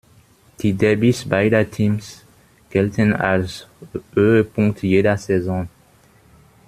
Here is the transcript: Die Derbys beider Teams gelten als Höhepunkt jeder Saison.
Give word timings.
Die 0.61 0.73
Derbys 0.73 1.29
beider 1.29 1.69
Teams 1.69 2.25
gelten 2.71 3.13
als 3.13 3.67
Höhepunkt 4.15 4.81
jeder 4.81 5.15
Saison. 5.15 5.69